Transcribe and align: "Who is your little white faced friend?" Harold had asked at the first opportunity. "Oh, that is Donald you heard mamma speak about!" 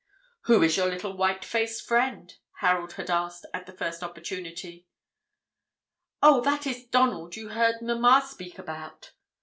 "Who 0.45 0.63
is 0.63 0.77
your 0.77 0.87
little 0.87 1.15
white 1.15 1.45
faced 1.45 1.87
friend?" 1.87 2.35
Harold 2.53 2.93
had 2.93 3.11
asked 3.11 3.45
at 3.53 3.67
the 3.67 3.71
first 3.71 4.01
opportunity. 4.01 4.87
"Oh, 6.23 6.41
that 6.41 6.65
is 6.65 6.87
Donald 6.87 7.35
you 7.35 7.49
heard 7.49 7.83
mamma 7.83 8.25
speak 8.27 8.57
about!" 8.57 9.11